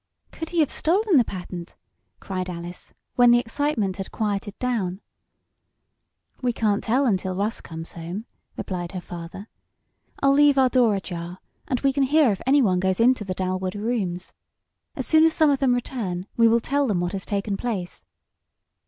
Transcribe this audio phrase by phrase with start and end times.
[0.31, 1.75] "Could he have stolen the patent?"
[2.19, 4.99] cried Alice, when the excitement had quieted down.
[6.41, 8.25] "We can't tell until Russ comes home,"
[8.57, 9.47] replied her father.
[10.19, 11.37] "I'll leave our door ajar,
[11.67, 14.33] and we can hear if anyone goes into the Dalwood rooms.
[14.95, 18.07] As soon as some of them return we will tell them what has taken place."